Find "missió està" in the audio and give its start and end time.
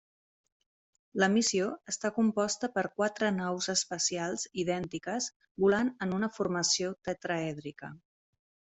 1.33-2.11